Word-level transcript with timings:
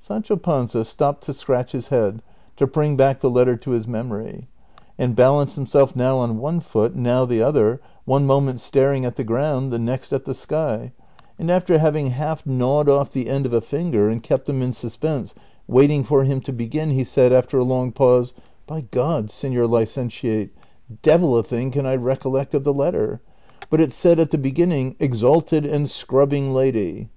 Sanclio 0.00 0.36
Panza 0.36 0.84
stopped 0.84 1.22
to 1.22 1.32
scratch 1.32 1.70
his 1.70 1.86
head 1.86 2.20
to 2.56 2.66
bring 2.66 2.96
back 2.96 3.20
the 3.20 3.30
letter 3.30 3.56
to 3.58 3.70
his 3.70 3.86
memory, 3.86 4.48
and 4.98 5.14
balanced 5.14 5.54
himself 5.54 5.94
now 5.94 6.18
on 6.18 6.38
one 6.40 6.58
foot, 6.58 6.96
now 6.96 7.24
the 7.24 7.40
other, 7.40 7.80
one 8.04 8.26
moment 8.26 8.60
staring 8.60 9.04
at 9.04 9.14
the 9.14 9.24
gronnd, 9.24 9.70
the 9.70 9.78
next 9.78 10.12
at 10.12 10.24
the 10.24 10.34
sky, 10.34 10.90
and 11.38 11.48
after 11.48 11.78
having 11.78 12.10
half 12.10 12.44
gnawed 12.44 12.88
off 12.88 13.12
tlie 13.12 13.28
end 13.28 13.46
of 13.46 13.52
a 13.52 13.60
finger 13.60 14.08
and 14.08 14.24
kept 14.24 14.46
them 14.46 14.62
in 14.62 14.72
suspense 14.72 15.32
waiting 15.68 16.02
for 16.02 16.24
him 16.24 16.40
to 16.40 16.52
begin, 16.52 16.90
he 16.90 17.04
said, 17.04 17.32
after 17.32 17.56
a 17.56 17.62
long 17.62 17.92
pause," 17.92 18.34
By 18.66 18.80
God, 18.90 19.30
senor 19.30 19.68
licentiate, 19.68 20.50
devil 21.02 21.38
a 21.38 21.44
thing 21.44 21.70
can 21.70 21.86
I 21.86 21.94
recollect 21.94 22.52
of 22.52 22.64
the 22.64 22.74
letter; 22.74 23.20
but 23.70 23.80
it 23.80 23.92
said 23.92 24.18
at 24.18 24.32
the 24.32 24.38
beginning,' 24.38 24.96
Exalted 24.98 25.64
and 25.64 25.86
scrid)bing 25.86 26.52
Lady.' 26.52 27.10